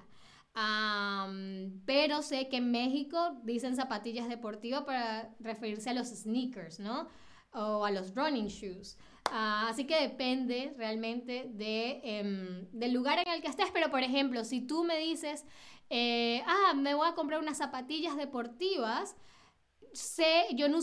pero 1.87 2.21
sé 2.23 2.49
que 2.49 2.57
en 2.59 2.71
México 2.71 3.39
dicen 3.45 3.77
zapatillas 3.77 4.29
deportivas 4.29 4.83
para 4.83 5.35
referirse 5.41 5.89
a 5.91 5.95
los 5.95 6.09
sneakers, 6.09 6.81
¿no? 6.81 7.09
O 7.53 7.85
a 7.85 7.91
los 7.91 8.15
running 8.15 8.49
shoes. 8.49 8.99
Ah, 9.31 9.69
así 9.71 9.87
que 9.87 10.01
depende 10.01 10.75
realmente 10.77 11.49
de, 11.55 12.01
em, 12.05 12.69
del 12.73 12.93
lugar 12.93 13.19
en 13.21 13.29
el 13.33 13.41
que 13.41 13.49
estés. 13.49 13.71
Pero, 13.73 13.91
por 13.91 14.03
ejemplo, 14.03 14.45
si 14.45 14.61
tú 14.61 14.85
me 14.85 14.99
dices, 14.99 15.45
eh, 15.91 16.43
ah, 16.47 16.75
me 16.75 16.95
voy 16.95 17.09
a 17.09 17.15
comprar 17.15 17.41
unas 17.41 17.59
zapatillas 17.59 18.17
deportivas, 18.17 19.17
sé, 19.93 20.47
yo 20.55 20.69
no 20.69 20.79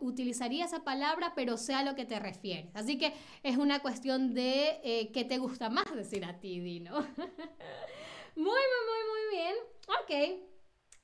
utilizaría 0.00 0.64
esa 0.64 0.84
palabra, 0.84 1.32
pero 1.34 1.56
sé 1.56 1.74
a 1.74 1.82
lo 1.82 1.94
que 1.94 2.04
te 2.04 2.18
refieres. 2.18 2.74
Así 2.74 2.98
que 2.98 3.14
es 3.42 3.56
una 3.56 3.80
cuestión 3.80 4.34
de 4.34 4.80
eh, 4.82 5.10
qué 5.12 5.24
te 5.24 5.38
gusta 5.38 5.70
más 5.70 5.94
decir 5.94 6.24
a 6.24 6.38
ti, 6.40 6.60
Dino. 6.60 6.92
muy, 8.36 8.44
muy, 8.44 8.82
muy, 8.90 9.02
muy 9.10 9.38
bien. 9.38 9.54
Ok. 9.88 10.54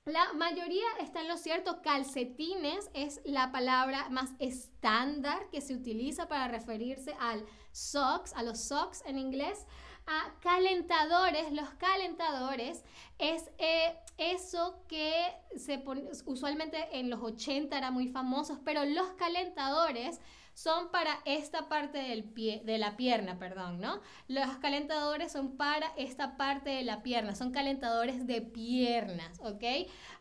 La 0.07 0.33
mayoría 0.33 0.87
está 0.99 1.21
en 1.21 1.29
lo 1.29 1.37
cierto. 1.37 1.83
Calcetines 1.83 2.91
es 2.95 3.21
la 3.25 3.53
palabra 3.53 4.09
más 4.09 4.31
estándar 4.39 5.49
que 5.51 5.61
se 5.61 5.75
utiliza 5.75 6.27
para 6.27 6.49
referirse 6.49 7.15
al 7.21 7.45
socks, 7.73 8.33
a 8.33 8.43
los 8.43 8.61
socks 8.61 9.03
en 9.07 9.19
inglés. 9.19 9.67
A 10.07 10.35
calentadores, 10.41 11.53
los 11.53 11.69
calentadores 11.75 12.85
es 13.19 13.51
eh, 13.59 13.95
eso 14.19 14.83
que 14.89 15.13
se 15.57 15.79
pone, 15.79 16.03
usualmente 16.27 16.99
en 16.99 17.11
los 17.11 17.23
80 17.23 17.77
era 17.77 17.91
muy 17.91 18.09
famosos, 18.09 18.59
pero 18.65 18.85
los 18.85 19.09
calentadores 19.13 20.21
son 20.55 20.91
para 20.91 21.21
esta 21.25 21.69
parte 21.69 21.99
del 21.99 22.25
pie, 22.25 22.61
de 22.65 22.79
la 22.79 22.97
pierna, 22.97 23.39
perdón, 23.39 23.81
¿no? 23.81 24.01
Los 24.29 24.59
calentadores 24.59 25.33
son 25.33 25.57
para 25.57 25.87
esta 25.97 26.37
parte 26.37 26.71
de 26.71 26.83
la 26.83 27.03
pierna, 27.03 27.35
son 27.35 27.51
calentadores 27.51 28.27
de 28.27 28.43
piernas, 28.43 29.39
¿ok? 29.41 29.65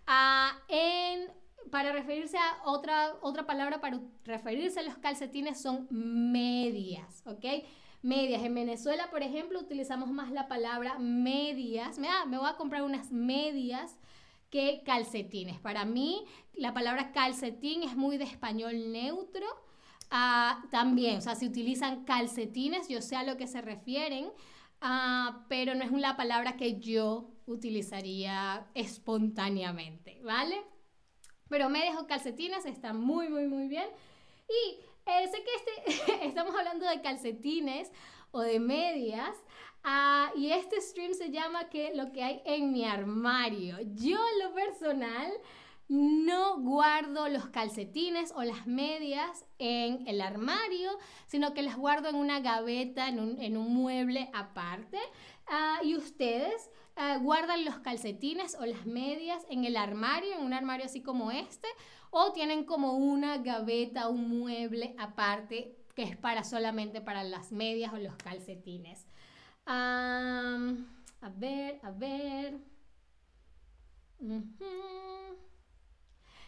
Ah, 0.08 0.58
en, 0.70 1.30
para 1.72 1.92
referirse 1.92 2.38
a 2.38 2.62
otra, 2.64 3.16
otra 3.22 3.46
palabra, 3.46 3.82
para 3.82 4.00
referirse 4.24 4.80
a 4.80 4.84
los 4.84 4.98
calcetines 4.98 5.62
son 5.62 5.88
medias, 5.90 7.24
¿ok? 7.26 7.46
Medias. 8.02 8.44
En 8.44 8.56
Venezuela, 8.56 9.10
por 9.10 9.24
ejemplo, 9.24 9.60
utilizamos 9.60 10.10
más 10.10 10.32
la 10.32 10.48
palabra 10.48 10.98
medias. 11.00 12.00
Ah, 12.08 12.26
me 12.26 12.38
voy 12.38 12.50
a 12.50 12.58
comprar 12.58 12.84
unas 12.84 13.12
medias 13.12 13.98
que 14.50 14.82
calcetines. 14.86 15.60
Para 15.60 15.86
mí, 15.86 16.26
la 16.54 16.74
palabra 16.74 17.12
calcetín 17.12 17.84
es 17.84 17.96
muy 17.96 18.18
de 18.18 18.24
español 18.24 18.92
neutro 18.92 19.46
Ah, 20.12 20.64
también, 20.72 21.18
o 21.18 21.22
sea, 21.22 21.36
se 21.36 21.46
utilizan 21.46 22.04
calcetines, 22.04 22.88
yo 22.90 23.02
sé 23.02 23.16
a 23.16 23.24
lo 23.24 23.38
que 23.38 23.46
se 23.46 23.62
refieren, 23.62 24.32
ah, 24.82 25.46
pero 25.50 25.76
no 25.76 25.84
es 25.84 25.92
una 25.92 26.18
palabra 26.18 26.58
que 26.58 26.80
yo 26.80 27.30
utilizaría 27.46 28.68
espontáneamente, 28.74 30.20
¿vale? 30.24 30.64
Pero 31.48 31.70
medias 31.70 31.96
o 31.98 32.08
calcetines 32.08 32.66
están 32.66 33.00
muy, 33.00 33.30
muy, 33.30 33.48
muy 33.48 33.68
bien. 33.68 33.88
Y 34.48 34.80
eh, 35.10 35.28
sé 35.28 35.44
que 35.44 35.92
este, 35.92 36.26
estamos 36.28 36.56
hablando 36.56 36.88
de 36.88 37.02
calcetines 37.02 37.92
o 38.32 38.42
de 38.42 38.60
medias. 38.60 39.36
Ah, 39.84 40.32
y 40.36 40.52
este 40.52 40.82
stream 40.82 41.14
se 41.14 41.32
llama 41.32 41.70
que 41.70 41.96
lo 41.96 42.12
que 42.12 42.24
hay 42.24 42.42
en 42.46 42.72
mi 42.72 42.86
armario. 42.86 43.78
Yo 43.96 44.20
lo 44.42 44.54
personal 44.54 45.32
no 45.90 46.60
guardo 46.60 47.30
los 47.30 47.48
calcetines 47.48 48.32
o 48.36 48.44
las 48.44 48.68
medias 48.68 49.46
en 49.58 50.08
el 50.08 50.22
armario, 50.22 50.92
sino 51.26 51.56
que 51.56 51.64
las 51.64 51.78
guardo 51.78 52.10
en 52.10 52.16
una 52.16 52.42
gaveta, 52.42 53.08
en 53.08 53.58
un, 53.58 53.74
mueble 53.74 54.30
aparte. 54.34 55.00
Ah, 55.50 55.80
y 55.84 55.96
ustedes 55.96 56.70
ah, 56.96 57.18
guardan 57.18 57.66
los 57.66 57.80
calcetines 57.80 58.56
o 58.60 58.66
las 58.66 58.86
medias 58.86 59.46
en 59.50 59.66
el 59.66 59.78
armario, 59.78 60.34
en 60.34 60.44
un 60.44 60.54
armario 60.54 60.86
así 60.86 61.02
como 61.02 61.32
este, 61.32 61.68
o 62.12 62.32
tienen 62.34 62.66
como 62.66 62.94
una 62.94 63.38
gaveta, 63.40 64.10
un 64.10 64.40
mueble 64.40 64.96
aparte 65.00 65.76
que 65.96 66.04
es 66.04 66.16
para 66.16 66.44
solamente 66.44 67.02
para 67.02 67.24
las 67.24 67.52
medias 67.52 67.92
o 67.94 67.98
los 67.98 68.16
calcetines. 68.16 69.06
a 69.66 71.30
ver, 71.36 71.80
a 71.84 71.92
ver. 71.92 72.58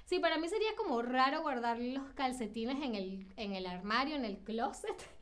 Sí, 0.05 0.20
para 0.20 0.38
mí 0.38 0.48
sería 0.48 0.75
como 0.77 1.01
raro 1.01 1.41
guardar 1.41 1.79
los 1.79 2.13
calcetines 2.13 2.81
en 2.84 2.96
el, 2.96 3.34
en 3.38 3.53
el 3.53 3.65
armario, 3.65 4.15
en 4.15 4.25
el 4.25 4.39
closet. 4.39 5.20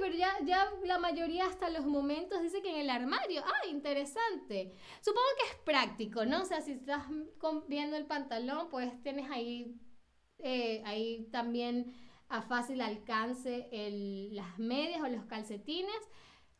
Pero 0.00 0.14
ya, 0.14 0.32
ya 0.44 0.68
la 0.84 0.98
mayoría 0.98 1.46
hasta 1.46 1.68
los 1.70 1.86
momentos 1.86 2.40
dice 2.42 2.62
que 2.62 2.70
en 2.70 2.76
el 2.76 2.90
armario. 2.90 3.42
Ah, 3.44 3.68
interesante. 3.68 4.74
Supongo 5.00 5.26
que 5.38 5.50
es 5.50 5.56
práctico, 5.64 6.24
¿no? 6.24 6.42
O 6.42 6.44
sea, 6.44 6.60
si 6.60 6.72
estás 6.72 7.04
viendo 7.68 7.96
el 7.96 8.06
pantalón, 8.06 8.68
pues 8.70 8.90
tienes 9.02 9.30
ahí, 9.30 9.76
eh, 10.38 10.82
ahí 10.86 11.28
también 11.30 11.94
a 12.28 12.42
fácil 12.42 12.80
alcance 12.80 13.68
las 14.32 14.58
medias 14.58 15.02
o 15.02 15.08
los 15.08 15.24
calcetines. 15.26 16.08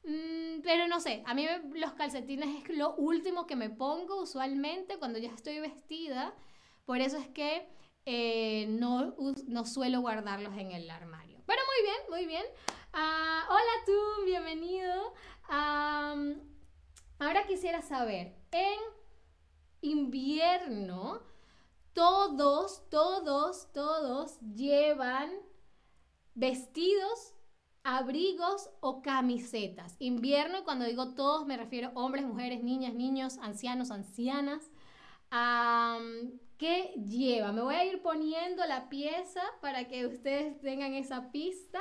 Mm, 0.03 0.63
pero 0.63 0.89
no 0.89 1.01
sé, 1.01 1.23
a 1.27 1.35
mí 1.35 1.47
los 1.75 1.93
calcetines 1.93 2.65
es 2.65 2.77
lo 2.77 2.95
último 2.97 3.47
que 3.47 3.57
me 3.57 3.71
pongo 3.71 4.23
usualmente 4.23 4.99
cuando 4.99 5.19
ya 5.19 5.31
estoy 5.31 5.61
vestida. 5.61 6.35
Por 6.85 7.01
eso 7.01 7.19
es 7.19 7.29
que 7.29 7.69
eh, 8.07 8.67
no, 8.69 9.15
no, 9.47 9.65
suelo 9.67 10.01
guardarlos 10.01 10.57
en 10.57 10.73
el 10.73 10.91
armario. 10.91 11.43
Pero 11.47 11.61
muy 11.67 11.91
bien, 11.91 12.11
muy 12.11 12.27
bien. 12.27 12.45
Ah, 12.93 13.47
hola 13.49 13.85
tú, 13.87 14.25
bienvenido. 14.25 15.15
ahora 17.19 17.47
quisiera 17.47 17.83
saber, 17.83 18.35
en 18.51 18.79
invierno, 19.81 21.21
todos, 21.93 22.89
todos, 22.91 23.73
todos 23.73 24.41
llevan 24.41 25.31
vestidos 26.35 27.35
abrigos 27.85 28.71
o 28.81 29.03
camisetas. 29.03 29.97
Invierno, 29.99 30.65
cuando 30.65 30.85
digo 30.85 31.15
todos, 31.15 31.47
me 31.47 31.57
refiero 31.57 31.89
a 31.89 31.93
hombres, 31.95 32.25
mujeres, 32.25 32.63
niñas, 32.63 32.95
niños, 32.95 33.39
ancianos, 33.39 33.91
ancianas. 33.91 34.71
¿Qué 36.59 36.93
lleva? 37.07 37.53
Me 37.53 37.63
voy 37.63 37.75
a 37.75 37.85
ir 37.85 38.03
poniendo 38.03 38.67
la 38.67 38.89
pieza 38.89 39.43
para 39.61 39.89
que 39.89 40.07
ustedes 40.07 40.61
tengan 40.61 40.95
esa 40.95 41.31
pista. 41.31 41.81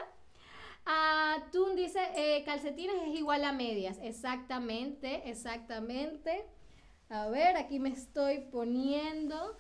Uh, 0.90 1.52
Tun 1.52 1.76
dice, 1.76 2.00
eh, 2.16 2.44
calcetines 2.44 2.96
es 3.08 3.16
igual 3.20 3.44
a 3.44 3.52
medias. 3.54 4.00
Exactamente, 4.02 5.30
exactamente. 5.30 6.46
A 7.10 7.28
ver, 7.30 7.58
aquí 7.58 7.80
me 7.80 7.90
estoy 7.90 8.40
poniendo 8.52 9.56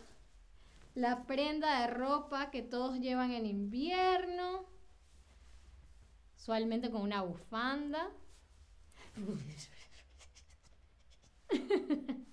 la 0.95 1.25
prenda 1.25 1.81
de 1.81 1.87
ropa 1.87 2.51
que 2.51 2.61
todos 2.61 2.99
llevan 2.99 3.31
en 3.31 3.45
invierno 3.47 4.65
usualmente 6.37 6.89
con 6.89 7.01
una 7.01 7.21
bufanda. 7.21 8.09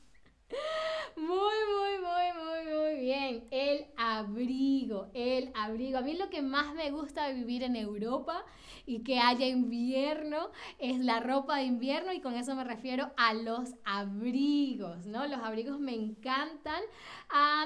Muy, 1.16 1.28
muy, 1.28 1.98
muy, 1.98 2.44
muy, 2.44 2.74
muy 2.74 3.00
bien. 3.00 3.48
El 3.50 3.86
abrigo, 3.96 5.08
el 5.14 5.50
abrigo. 5.54 5.98
A 5.98 6.02
mí 6.02 6.14
lo 6.14 6.28
que 6.28 6.42
más 6.42 6.74
me 6.74 6.90
gusta 6.90 7.26
de 7.26 7.34
vivir 7.34 7.62
en 7.62 7.74
Europa 7.74 8.44
y 8.84 9.02
que 9.02 9.18
haya 9.18 9.46
invierno 9.46 10.50
es 10.78 10.98
la 10.98 11.20
ropa 11.20 11.56
de 11.56 11.64
invierno 11.64 12.12
y 12.12 12.20
con 12.20 12.34
eso 12.34 12.54
me 12.54 12.64
refiero 12.64 13.12
a 13.16 13.32
los 13.32 13.74
abrigos, 13.84 15.06
¿no? 15.06 15.26
Los 15.26 15.40
abrigos 15.40 15.78
me 15.80 15.94
encantan. 15.94 16.82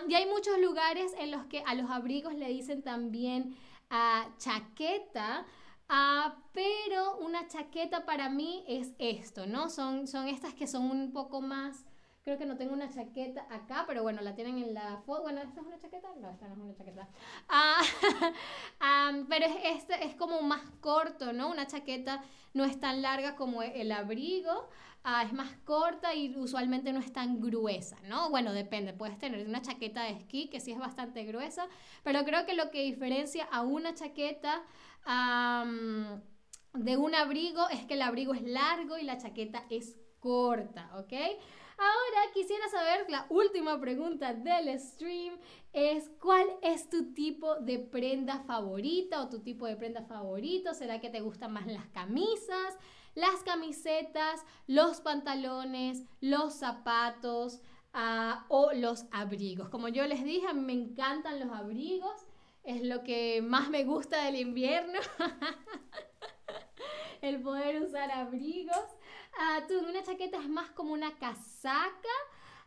Y 0.09 0.14
hay 0.14 0.26
muchos 0.26 0.59
lugares 0.61 1.12
en 1.18 1.33
los 1.33 1.44
que 1.46 1.64
a 1.66 1.74
los 1.74 1.90
abrigos 1.90 2.35
le 2.35 2.48
dicen 2.48 2.83
también 2.83 3.57
ah, 3.90 4.29
chaqueta 4.38 5.44
Ah, 5.92 6.37
pero 6.53 7.18
una 7.18 7.48
chaqueta 7.48 8.07
para 8.07 8.29
mí 8.29 8.64
es 8.68 8.94
esto, 9.00 9.46
¿no? 9.46 9.68
Son, 9.68 10.07
son 10.07 10.29
estas 10.29 10.55
que 10.55 10.68
son 10.68 10.88
un 10.88 11.12
poco 11.12 11.40
más... 11.40 11.85
Creo 12.22 12.37
que 12.37 12.44
no 12.44 12.56
tengo 12.59 12.74
una 12.74 12.90
chaqueta 12.90 13.46
acá, 13.50 13.85
pero 13.87 14.02
bueno, 14.02 14.20
la 14.20 14.35
tienen 14.35 14.59
en 14.59 14.74
la 14.74 14.98
foto. 15.06 15.22
Bueno, 15.22 15.40
¿esta 15.40 15.61
es 15.61 15.66
una 15.66 15.78
chaqueta? 15.78 16.09
No, 16.20 16.30
esta 16.30 16.48
no 16.48 16.54
es 16.54 16.61
una 16.61 16.74
chaqueta. 16.74 17.09
Ah, 17.48 19.12
pero 19.28 19.46
es, 19.46 19.56
este 19.76 20.04
es 20.04 20.14
como 20.16 20.42
más 20.42 20.62
corto, 20.80 21.33
¿no? 21.33 21.48
Una 21.50 21.66
chaqueta 21.66 22.22
no 22.52 22.64
es 22.64 22.78
tan 22.78 23.00
larga 23.00 23.37
como 23.37 23.62
el 23.62 23.90
abrigo. 23.90 24.68
Ah, 25.02 25.22
es 25.24 25.33
más 25.33 25.50
corta 25.64 26.14
y 26.14 26.37
usualmente 26.37 26.92
no 26.92 27.00
es 27.00 27.11
tan 27.11 27.40
gruesa, 27.40 27.96
¿no? 28.04 28.28
Bueno, 28.28 28.52
depende, 28.52 28.92
puedes 28.92 29.18
tener 29.18 29.46
una 29.46 29.62
chaqueta 29.62 30.02
de 30.02 30.11
esquí 30.11 30.48
que 30.50 30.61
sí 30.61 30.72
es 30.72 30.78
bastante 30.78 31.24
gruesa, 31.24 31.66
pero 32.04 32.22
creo 32.24 32.44
que 32.44 32.52
lo 32.54 32.70
que 32.70 32.83
diferencia 32.83 33.44
a 33.50 33.62
una 33.62 33.94
chaqueta 33.94 34.62
de 36.74 36.96
un 36.96 37.14
abrigo 37.14 37.68
es 37.70 37.87
que 37.87 37.94
el 37.94 38.02
abrigo 38.02 38.35
es 38.35 38.42
largo 38.42 38.98
y 38.98 39.04
la 39.04 39.16
chaqueta 39.16 39.64
es 39.70 39.96
corta, 40.20 40.90
¿ok? 40.98 41.12
Ahora 41.78 42.33
quisiera 42.35 42.68
saber, 42.68 43.06
la 43.09 43.26
última 43.30 43.80
pregunta 43.80 44.35
del 44.35 44.78
stream 44.78 45.38
es 45.72 46.11
¿cuál 46.20 46.46
es 46.62 46.90
tu 46.90 47.14
tipo 47.14 47.56
de 47.56 47.78
prenda 47.78 48.40
favorita 48.40 49.22
o 49.22 49.28
tu 49.28 49.40
tipo 49.40 49.66
de 49.66 49.76
prenda 49.76 50.02
favorito? 50.02 50.74
¿Será 50.74 51.00
que 51.00 51.11
te 51.11 51.20
gustan 51.20 51.52
más 51.52 51.66
las 51.66 51.87
camisas, 51.88 52.76
las 53.14 53.42
camisetas, 53.44 54.44
los 54.66 55.00
pantalones, 55.00 56.04
los 56.20 56.54
zapatos 56.54 57.62
ah, 57.94 58.44
o 58.48 58.72
los 58.74 59.06
abrigos? 59.11 59.70
Como 59.70 59.88
yo 59.88 60.06
les 60.06 60.22
dije, 60.22 60.52
me 60.52 60.74
encantan 60.74 61.40
los 61.40 61.50
abrigos 61.50 62.26
es 62.64 62.83
lo 62.83 63.02
que 63.02 63.42
más 63.42 63.70
me 63.70 63.85
gusta 63.85 64.24
del 64.24 64.37
invierno. 64.37 64.98
el 67.22 67.40
poder 67.40 67.83
usar 67.83 68.11
abrigos. 68.11 68.76
Uh, 69.38 69.88
una 69.88 70.02
chaqueta 70.02 70.38
es 70.38 70.48
más 70.48 70.70
como 70.70 70.92
una 70.92 71.16
casaca. 71.18 72.08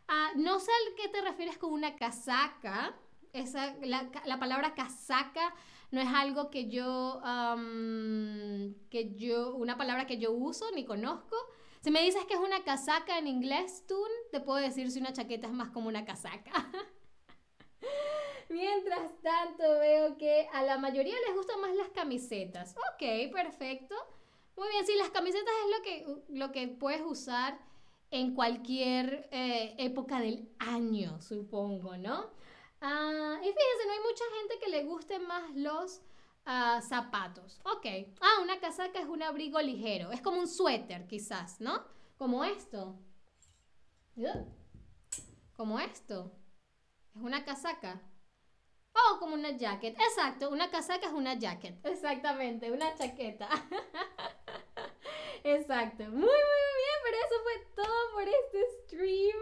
Ah, 0.08 0.32
no 0.36 0.60
sé 0.60 0.70
a 0.70 0.96
qué 0.96 1.08
te 1.08 1.20
refieres 1.22 1.58
con 1.58 1.72
una 1.72 1.96
casaca. 1.96 2.94
Esa, 3.32 3.74
la, 3.82 4.38
palabra 4.38 4.74
casaca 4.74 5.54
no 5.90 6.00
es 6.00 6.08
algo 6.08 6.50
que 6.50 6.68
yo, 6.68 7.20
que 8.90 9.14
yo, 9.16 9.54
una 9.56 9.76
palabra 9.76 10.06
que 10.06 10.18
yo 10.18 10.32
uso 10.32 10.70
ni 10.72 10.84
conozco. 10.84 11.36
Si 11.80 11.90
me 11.90 12.02
dices 12.02 12.24
que 12.26 12.34
es 12.34 12.40
una 12.40 12.62
casaca 12.64 13.18
en 13.18 13.26
inglés, 13.26 13.84
tú 13.86 14.00
te 14.30 14.40
puedo 14.40 14.58
decir 14.58 14.90
si 14.90 15.00
una 15.00 15.12
chaqueta 15.12 15.48
es 15.48 15.52
más 15.52 15.70
como 15.70 15.88
una 15.88 16.04
casaca. 16.04 16.70
Mientras 18.48 19.20
tanto, 19.20 19.62
veo 19.80 20.16
que 20.16 20.48
a 20.52 20.62
la 20.62 20.78
mayoría 20.78 21.14
les 21.26 21.34
gustan 21.34 21.60
más 21.60 21.74
las 21.74 21.88
camisetas. 21.88 22.74
Ok, 22.94 23.32
perfecto. 23.32 23.94
Muy 24.56 24.68
bien, 24.68 24.86
sí, 24.86 24.92
las 24.96 25.10
camisetas 25.10 25.52
es 25.64 25.76
lo 25.76 25.82
que, 25.82 26.22
lo 26.38 26.52
que 26.52 26.68
puedes 26.68 27.02
usar 27.02 27.58
en 28.10 28.34
cualquier 28.34 29.28
eh, 29.32 29.74
época 29.78 30.20
del 30.20 30.48
año, 30.58 31.20
supongo, 31.20 31.96
¿no? 31.96 32.30
Ah, 32.80 33.38
y 33.40 33.46
fíjense, 33.46 33.86
no 33.86 33.92
hay 33.92 34.00
mucha 34.00 34.24
gente 34.38 34.58
que 34.60 34.70
le 34.70 34.84
gusten 34.84 35.26
más 35.26 35.54
los 35.54 36.02
ah, 36.44 36.80
zapatos. 36.86 37.60
Ok. 37.64 37.86
Ah, 38.20 38.42
una 38.42 38.60
casaca 38.60 39.00
es 39.00 39.06
un 39.06 39.22
abrigo 39.22 39.60
ligero. 39.60 40.12
Es 40.12 40.20
como 40.20 40.38
un 40.38 40.46
suéter, 40.46 41.06
quizás, 41.06 41.60
¿no? 41.60 41.82
Como 42.18 42.44
esto. 42.44 42.96
Como 45.56 45.80
esto. 45.80 46.30
Es 47.16 47.22
una 47.22 47.44
casaca. 47.44 48.00
Oh, 48.94 49.18
como 49.18 49.34
una 49.34 49.50
jacket. 49.50 49.96
Exacto, 49.98 50.50
una 50.50 50.70
casaca 50.70 51.06
es 51.06 51.12
una 51.12 51.34
jacket. 51.34 51.84
Exactamente, 51.84 52.70
una 52.70 52.94
chaqueta. 52.94 53.48
Exacto. 55.44 56.04
Muy, 56.04 56.20
muy 56.20 56.26
bien, 56.26 56.98
pero 57.02 57.16
eso 57.18 57.34
fue 57.42 57.84
todo 57.84 58.12
por 58.12 58.22
este 58.22 58.60
stream. 58.82 59.36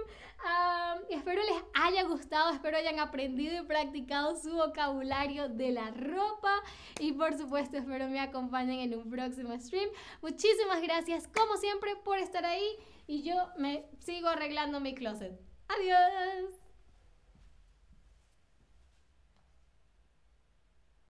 espero 1.10 1.42
les 1.42 1.62
haya 1.74 2.02
gustado, 2.04 2.50
espero 2.50 2.76
hayan 2.76 2.98
aprendido 2.98 3.62
y 3.62 3.66
practicado 3.66 4.34
su 4.36 4.52
vocabulario 4.52 5.48
de 5.48 5.70
la 5.70 5.90
ropa. 5.90 6.62
Y 6.98 7.12
por 7.12 7.36
supuesto, 7.36 7.76
espero 7.76 8.08
me 8.08 8.20
acompañen 8.20 8.80
en 8.80 8.98
un 8.98 9.10
próximo 9.10 9.56
stream. 9.58 9.90
Muchísimas 10.22 10.82
gracias, 10.82 11.28
como 11.28 11.56
siempre, 11.56 11.94
por 11.96 12.18
estar 12.18 12.44
ahí. 12.44 12.66
Y 13.06 13.22
yo 13.22 13.34
me 13.58 13.86
sigo 14.00 14.28
arreglando 14.28 14.80
mi 14.80 14.94
closet. 14.94 15.38
Adiós. 15.68 16.61